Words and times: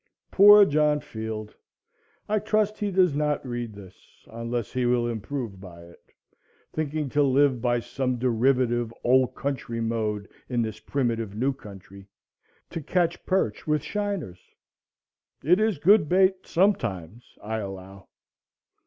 Poor 0.31 0.65
John 0.65 0.99
Field!—I 0.99 2.39
trust 2.39 2.79
he 2.79 2.89
does 2.89 3.13
not 3.15 3.45
read 3.45 3.75
this, 3.75 4.25
unless 4.31 4.73
he 4.73 4.87
will 4.87 5.07
improve 5.07 5.61
by 5.61 5.83
it,—thinking 5.83 7.07
to 7.09 7.21
live 7.21 7.61
by 7.61 7.79
some 7.79 8.17
derivative 8.17 8.91
old 9.03 9.35
country 9.35 9.79
mode 9.79 10.27
in 10.49 10.63
this 10.63 10.79
primitive 10.79 11.35
new 11.35 11.53
country,—to 11.53 12.81
catch 12.81 13.23
perch 13.27 13.67
with 13.67 13.83
shiners. 13.83 14.39
It 15.43 15.59
is 15.59 15.77
good 15.77 16.09
bait 16.09 16.47
sometimes, 16.47 17.37
I 17.43 17.57
allow. 17.57 18.07